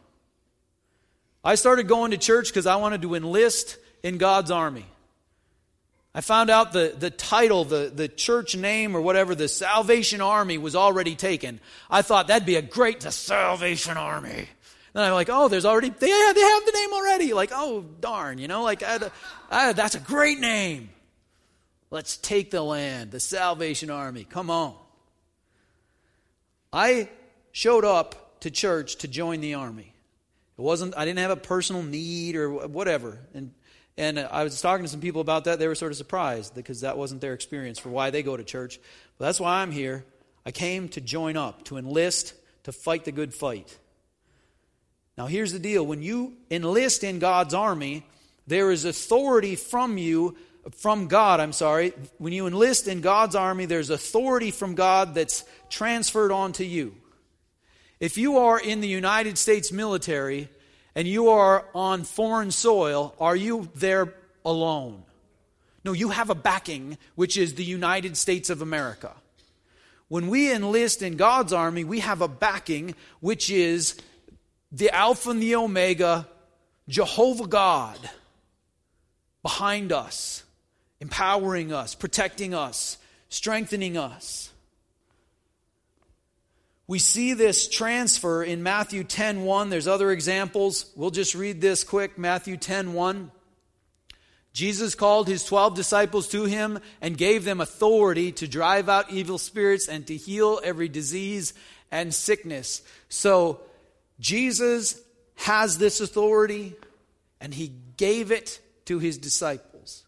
[1.43, 4.86] I started going to church because I wanted to enlist in God's army.
[6.13, 10.58] I found out the, the title, the, the church name, or whatever, the Salvation Army
[10.58, 11.60] was already taken.
[11.91, 14.47] I thought that'd be a great, the Salvation Army.
[14.93, 17.34] Then I'm like, oh, there's already, they, yeah, they have the name already.
[17.34, 19.10] Like, oh, darn, you know, like, I,
[19.50, 20.89] I, that's a great name.
[21.89, 24.26] Let's take the land, the Salvation Army.
[24.26, 24.76] Come on.
[26.73, 27.10] I
[27.52, 29.93] showed up to church to join the army.
[30.58, 33.19] It wasn't, I didn't have a personal need or whatever.
[33.34, 33.52] And,
[33.97, 35.60] and I was talking to some people about that.
[35.60, 38.43] They were sort of surprised because that wasn't their experience for why they go to
[38.43, 38.80] church.
[39.17, 40.06] But that's why I'm here.
[40.45, 43.78] I came to join up, to enlist, to fight the good fight.
[45.17, 48.06] Now, here's the deal when you enlist in God's army,
[48.45, 50.38] there is authority from you,
[50.77, 51.93] from God, I'm sorry.
[52.17, 56.95] When you enlist in God's army, there's authority from God that's transferred onto you.
[57.99, 60.49] If you are in the United States military
[60.93, 64.13] and you are on foreign soil, are you there
[64.45, 65.03] alone?
[65.84, 69.13] No, you have a backing, which is the United States of America.
[70.10, 73.95] When we enlist in God's army, we have a backing, which is
[74.71, 76.27] the Alpha and the Omega,
[76.88, 77.97] Jehovah God,
[79.41, 80.43] behind us,
[80.99, 82.97] empowering us, protecting us,
[83.30, 84.51] strengthening us.
[86.88, 89.69] We see this transfer in Matthew 10:1.
[89.69, 90.86] There's other examples.
[90.95, 92.17] We'll just read this quick.
[92.17, 93.32] Matthew 10:1.
[94.53, 99.38] Jesus called his 12 disciples to him and gave them authority to drive out evil
[99.38, 101.53] spirits and to heal every disease
[101.91, 102.82] and sickness.
[103.10, 103.62] So
[104.19, 104.99] Jesus
[105.36, 106.75] has this authority
[107.39, 110.06] and he gave it to his disciples.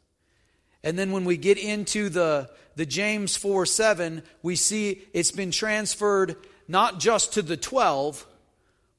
[0.84, 5.52] And then when we get into the, the James 4 7, we see it's been
[5.52, 6.36] transferred
[6.68, 8.26] not just to the 12,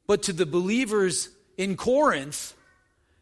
[0.07, 2.55] but to the believers in Corinth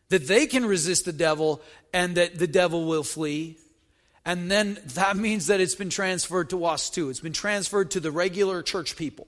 [0.08, 1.60] that they can resist the devil
[1.92, 3.56] and that the devil will flee.
[4.24, 7.10] And then that means that it's been transferred to us too.
[7.10, 9.26] It's been transferred to the regular church people.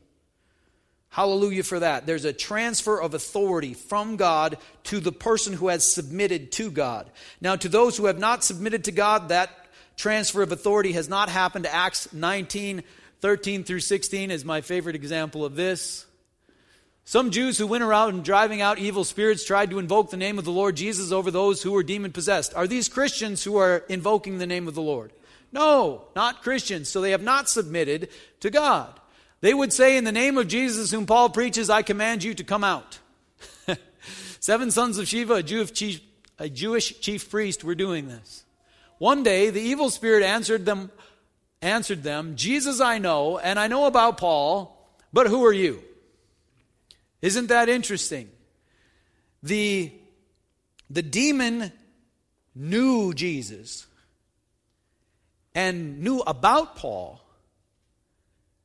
[1.10, 2.06] Hallelujah for that.
[2.06, 7.10] There's a transfer of authority from God to the person who has submitted to God.
[7.40, 9.50] Now, to those who have not submitted to God, that
[9.96, 11.66] transfer of authority has not happened.
[11.66, 12.84] Acts 19,
[13.20, 16.06] 13 through 16 is my favorite example of this.
[17.04, 20.44] Some Jews who went around driving out evil spirits tried to invoke the name of
[20.44, 22.54] the Lord Jesus over those who were demon possessed.
[22.54, 25.12] Are these Christians who are invoking the name of the Lord?
[25.50, 26.88] No, not Christians.
[26.88, 28.99] So they have not submitted to God.
[29.40, 32.44] They would say, In the name of Jesus, whom Paul preaches, I command you to
[32.44, 32.98] come out.
[34.40, 36.00] Seven sons of Sceva, a, Jew chief,
[36.38, 38.44] a Jewish chief priest, were doing this.
[38.98, 40.90] One day, the evil spirit answered them,
[41.62, 44.76] answered them, Jesus I know, and I know about Paul,
[45.12, 45.82] but who are you?
[47.22, 48.30] Isn't that interesting?
[49.42, 49.92] The,
[50.90, 51.72] the demon
[52.54, 53.86] knew Jesus
[55.54, 57.20] and knew about Paul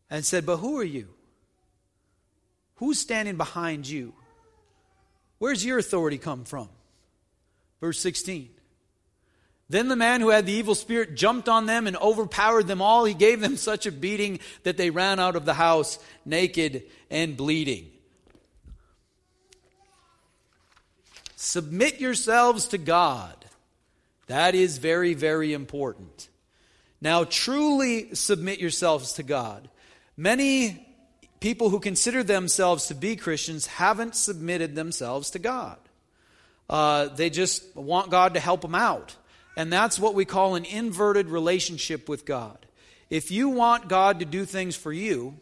[0.10, 1.10] and said, But who are you?
[2.76, 4.14] Who's standing behind you?
[5.38, 6.70] Where's your authority come from?
[7.82, 8.50] Verse 16.
[9.68, 13.06] Then the man who had the evil spirit jumped on them and overpowered them all.
[13.06, 17.36] He gave them such a beating that they ran out of the house naked and
[17.36, 17.90] bleeding.
[21.36, 23.46] Submit yourselves to God.
[24.28, 26.30] That is very, very important.
[27.02, 29.70] Now, truly submit yourselves to God.
[30.18, 30.86] Many
[31.40, 35.78] people who consider themselves to be Christians haven't submitted themselves to God.
[36.70, 39.16] Uh, they just want God to help them out.
[39.58, 42.66] And that's what we call an inverted relationship with God.
[43.10, 45.38] If you want God to do things for you,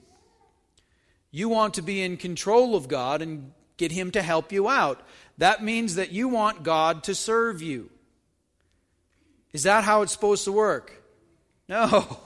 [1.32, 5.02] you want to be in control of God and get Him to help you out.
[5.38, 7.90] That means that you want God to serve you.
[9.52, 11.00] Is that how it's supposed to work?
[11.70, 12.18] No.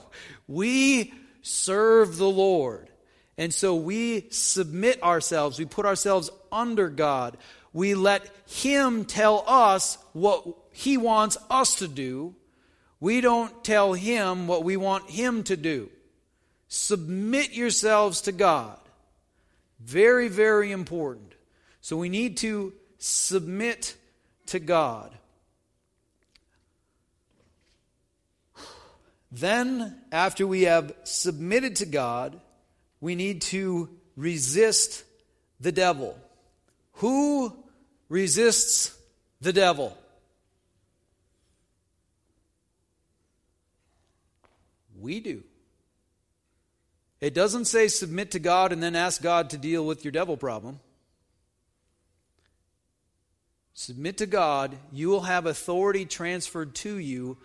[0.48, 2.88] We serve the Lord.
[3.36, 7.36] And so we submit ourselves, we put ourselves under God.
[7.72, 12.34] We let Him tell us what He wants us to do.
[13.00, 15.90] We don't tell Him what we want Him to do.
[16.66, 18.78] Submit yourselves to God.
[19.80, 21.34] Very, very important.
[21.80, 23.96] So we need to submit
[24.46, 25.16] to God.
[29.30, 32.40] Then, after we have submitted to God,
[33.00, 35.04] we need to resist
[35.60, 36.16] the devil.
[36.94, 37.54] Who
[38.08, 38.96] resists
[39.40, 39.96] the devil?
[45.00, 45.42] We do.
[47.20, 50.36] It doesn't say submit to God and then ask God to deal with your devil
[50.36, 50.80] problem.
[53.74, 57.36] Submit to God, you will have authority transferred to you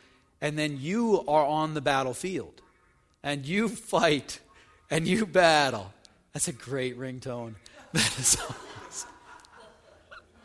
[0.43, 2.61] and then you are on the battlefield
[3.23, 4.41] and you fight
[4.91, 5.93] and you battle.
[6.33, 7.55] That's a great ringtone.
[7.93, 8.37] That is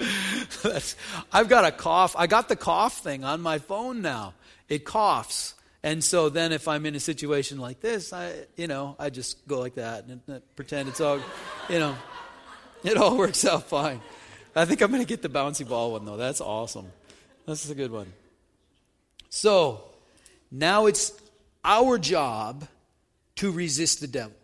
[0.00, 1.24] awesome.
[1.32, 2.14] I've got a cough.
[2.16, 4.34] I got the cough thing on my phone now.
[4.68, 5.54] It coughs.
[5.82, 9.48] And so then if I'm in a situation like this, I you know, I just
[9.48, 11.20] go like that and, and pretend it's all
[11.70, 11.96] you know,
[12.84, 14.02] it all works out fine.
[14.54, 16.18] I think I'm going to get the bouncy ball one though.
[16.18, 16.92] That's awesome.
[17.46, 18.12] That's a good one.
[19.30, 19.87] So,
[20.50, 21.12] now it's
[21.64, 22.66] our job
[23.36, 24.34] to resist the devil.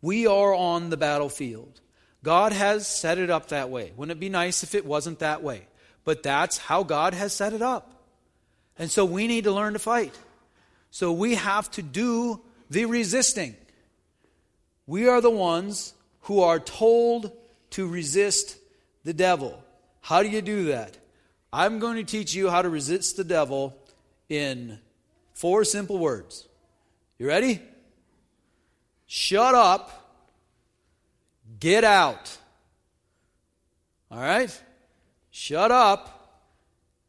[0.00, 1.80] We are on the battlefield.
[2.22, 3.92] God has set it up that way.
[3.96, 5.66] Wouldn't it be nice if it wasn't that way?
[6.04, 7.92] But that's how God has set it up.
[8.78, 10.14] And so we need to learn to fight.
[10.90, 13.56] So we have to do the resisting.
[14.86, 17.32] We are the ones who are told
[17.70, 18.56] to resist
[19.04, 19.62] the devil.
[20.00, 20.96] How do you do that?
[21.52, 23.76] I'm going to teach you how to resist the devil
[24.28, 24.78] in
[25.42, 26.46] Four simple words.
[27.18, 27.60] You ready?
[29.08, 29.90] Shut up.
[31.58, 32.38] Get out.
[34.08, 34.56] All right?
[35.32, 36.46] Shut up.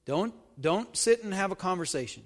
[0.06, 2.24] Don't don't sit and have a conversation.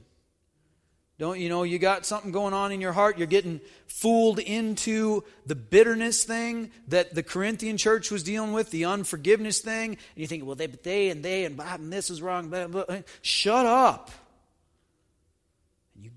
[1.20, 3.18] Don't you know you got something going on in your heart?
[3.18, 8.86] You're getting fooled into the bitterness thing that the Corinthian church was dealing with, the
[8.86, 12.22] unforgiveness thing, and you think, well, they, but they and they and, and this is
[12.22, 12.48] wrong.
[12.48, 12.86] Blah, blah.
[13.22, 14.10] Shut up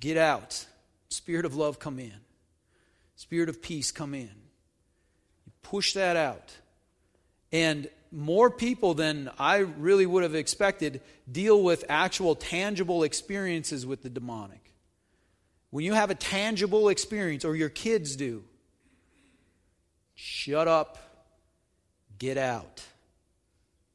[0.01, 0.67] get out.
[1.09, 2.15] Spirit of love come in.
[3.17, 4.31] Spirit of peace come in.
[5.45, 6.57] You push that out.
[7.53, 14.03] And more people than I really would have expected deal with actual tangible experiences with
[14.03, 14.73] the demonic.
[15.71, 18.43] when you have a tangible experience, or your kids do,
[20.15, 20.99] shut up,
[22.19, 22.83] get out.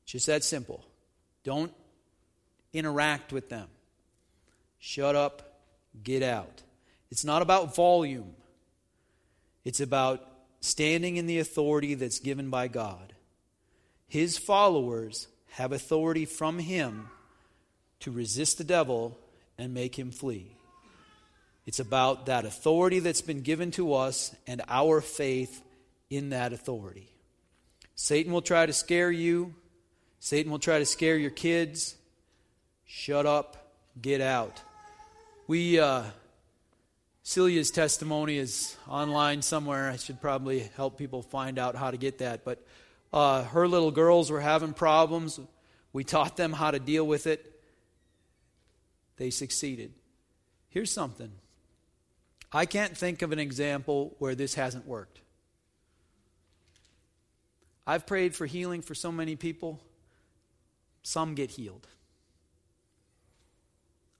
[0.05, 0.83] Just that simple.
[1.43, 1.73] Don't
[2.73, 3.67] interact with them.
[4.79, 5.54] Shut up,
[6.03, 6.63] get out.
[7.11, 8.33] It's not about volume,
[9.63, 10.27] it's about
[10.61, 13.13] standing in the authority that's given by God.
[14.07, 17.09] His followers have authority from Him
[18.01, 19.17] to resist the devil
[19.57, 20.55] and make him flee.
[21.65, 25.63] It's about that authority that's been given to us and our faith
[26.09, 27.09] in that authority.
[27.95, 29.55] Satan will try to scare you.
[30.19, 31.95] Satan will try to scare your kids.
[32.85, 34.61] Shut up, get out.
[35.47, 36.05] We, uh,
[37.23, 39.91] Celia's testimony is online somewhere.
[39.91, 42.43] I should probably help people find out how to get that.
[42.43, 42.65] But
[43.13, 45.39] uh, her little girls were having problems.
[45.93, 47.61] We taught them how to deal with it.
[49.17, 49.93] They succeeded.
[50.69, 51.31] Here's something
[52.51, 55.21] I can't think of an example where this hasn't worked.
[57.85, 59.79] I've prayed for healing for so many people,
[61.03, 61.87] some get healed.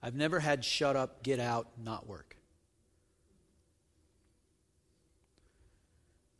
[0.06, 2.36] I've never had shut up, get out, not work.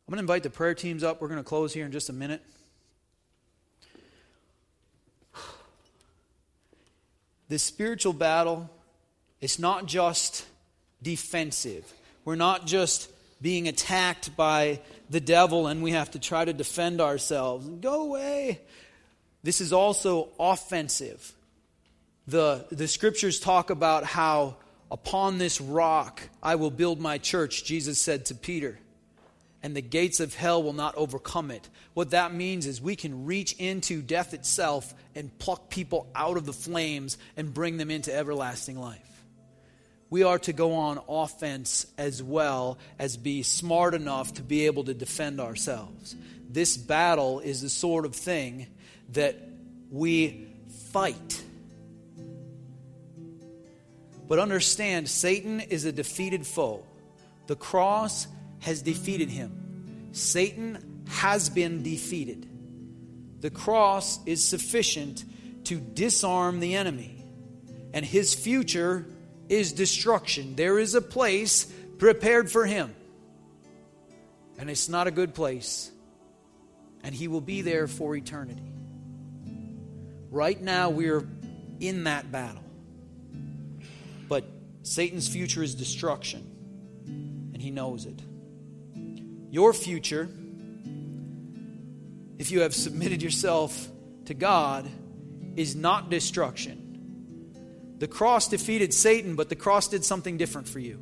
[0.07, 1.19] I'm going to invite the prayer teams up.
[1.19, 2.41] We're going to close here in just a minute.
[7.49, 8.69] This spiritual battle,
[9.41, 10.45] it's not just
[11.03, 11.91] defensive.
[12.23, 13.09] We're not just
[13.41, 17.67] being attacked by the devil and we have to try to defend ourselves.
[17.67, 18.61] Go away.
[19.43, 21.33] This is also offensive.
[22.27, 24.57] The, the scriptures talk about how
[24.91, 28.79] upon this rock I will build my church, Jesus said to Peter,
[29.63, 31.67] and the gates of hell will not overcome it.
[31.93, 36.45] What that means is we can reach into death itself and pluck people out of
[36.45, 39.07] the flames and bring them into everlasting life
[40.09, 44.85] we are to go on offense as well as be smart enough to be able
[44.85, 46.15] to defend ourselves.
[46.49, 48.67] This battle is the sort of thing
[49.13, 49.35] that
[49.91, 50.47] we
[50.91, 51.43] fight.
[54.27, 56.83] But understand, Satan is a defeated foe.
[57.47, 58.27] The cross
[58.59, 60.09] has defeated him.
[60.11, 62.47] Satan has been defeated.
[63.39, 65.23] The cross is sufficient
[65.65, 67.23] to disarm the enemy,
[67.93, 69.05] and his future
[69.47, 70.55] is destruction.
[70.55, 71.65] There is a place
[71.97, 72.93] prepared for him.
[74.57, 75.91] And it's not a good place.
[77.03, 78.73] And he will be there for eternity.
[80.31, 81.27] Right now, we're
[81.79, 82.63] in that battle.
[84.87, 86.53] Satan's future is destruction.
[87.05, 88.21] And he knows it.
[89.49, 90.29] Your future,
[92.37, 93.87] if you have submitted yourself
[94.25, 94.89] to God,
[95.55, 96.87] is not destruction
[97.99, 101.01] the cross defeated Satan, but the cross did something different for you.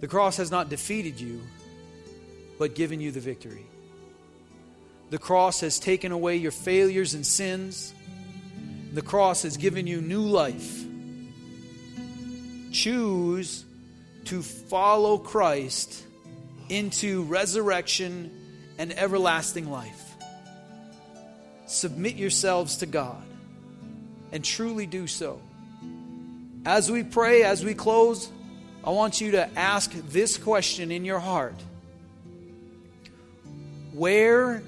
[0.00, 1.40] The cross has not defeated you,
[2.58, 3.66] but given you the victory.
[5.10, 7.94] The cross has taken away your failures and sins.
[8.96, 10.82] The cross has given you new life.
[12.72, 13.66] Choose
[14.24, 16.02] to follow Christ
[16.70, 18.30] into resurrection
[18.78, 20.16] and everlasting life.
[21.66, 23.22] Submit yourselves to God
[24.32, 25.42] and truly do so.
[26.64, 28.30] As we pray, as we close,
[28.82, 31.62] I want you to ask this question in your heart
[33.92, 34.62] Where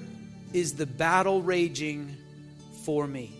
[0.53, 2.15] is the battle raging
[2.85, 3.38] for me?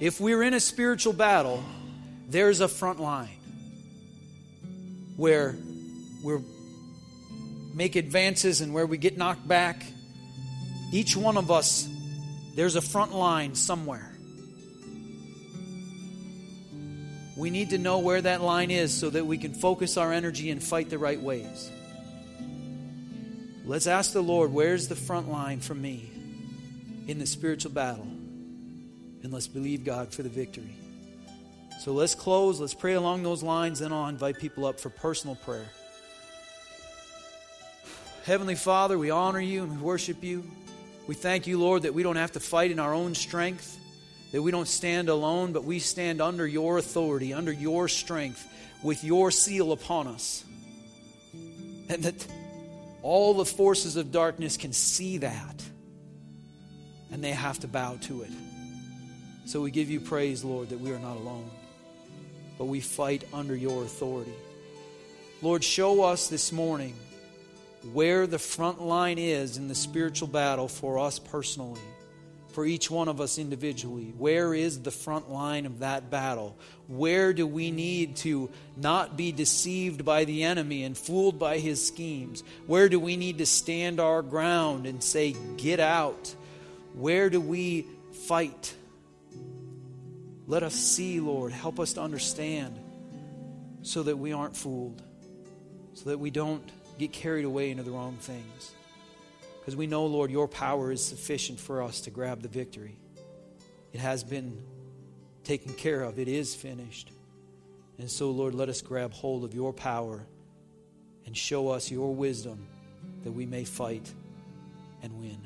[0.00, 1.62] If we're in a spiritual battle,
[2.28, 3.36] there's a front line
[5.16, 5.54] where
[6.22, 6.38] we
[7.74, 9.84] make advances and where we get knocked back
[10.92, 11.88] each one of us,
[12.56, 14.10] there's a front line somewhere.
[17.36, 20.50] We need to know where that line is so that we can focus our energy
[20.50, 21.70] and fight the right ways.
[23.64, 26.10] Let's ask the Lord, where's the front line for me
[27.06, 28.08] in the spiritual battle?
[29.22, 30.74] And let's believe God for the victory.
[31.80, 35.34] So let's close, let's pray along those lines, then I'll invite people up for personal
[35.34, 35.68] prayer.
[38.24, 40.44] Heavenly Father, we honor you and we worship you.
[41.06, 43.78] We thank you, Lord, that we don't have to fight in our own strength,
[44.32, 48.46] that we don't stand alone, but we stand under your authority, under your strength,
[48.82, 50.44] with your seal upon us.
[51.88, 52.26] And that
[53.02, 55.64] all the forces of darkness can see that,
[57.10, 58.30] and they have to bow to it.
[59.50, 61.50] So we give you praise, Lord, that we are not alone,
[62.56, 64.32] but we fight under your authority.
[65.42, 66.94] Lord, show us this morning
[67.92, 71.80] where the front line is in the spiritual battle for us personally
[72.52, 74.14] for each one of us individually.
[74.16, 76.56] Where is the front line of that battle?
[76.86, 81.84] Where do we need to not be deceived by the enemy and fooled by his
[81.84, 82.44] schemes?
[82.68, 86.32] Where do we need to stand our ground and say, Get out?
[86.94, 88.74] Where do we fight?
[90.50, 91.52] Let us see, Lord.
[91.52, 92.76] Help us to understand
[93.82, 95.00] so that we aren't fooled,
[95.94, 98.72] so that we don't get carried away into the wrong things.
[99.60, 102.96] Because we know, Lord, your power is sufficient for us to grab the victory.
[103.92, 104.60] It has been
[105.44, 107.12] taken care of, it is finished.
[107.98, 110.26] And so, Lord, let us grab hold of your power
[111.26, 112.66] and show us your wisdom
[113.22, 114.12] that we may fight
[115.00, 115.38] and win.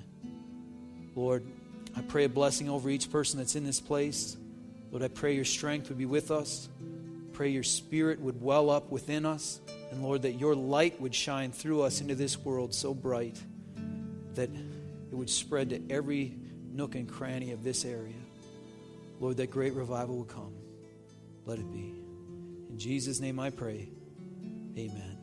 [1.15, 1.45] Lord,
[1.95, 4.39] I pray a blessing over each person that's in this place.
[4.95, 6.69] Lord, I pray your strength would be with us.
[7.33, 9.61] Pray your spirit would well up within us.
[9.91, 13.37] And Lord, that your light would shine through us into this world so bright
[14.35, 16.37] that it would spread to every
[16.73, 18.15] nook and cranny of this area.
[19.19, 20.55] Lord, that great revival will come.
[21.45, 21.93] Let it be.
[22.71, 23.89] In Jesus' name I pray.
[24.79, 25.14] Amen.